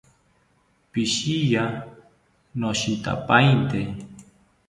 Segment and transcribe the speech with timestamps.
[0.91, 1.63] Pishiya,
[2.59, 3.79] noshitapainte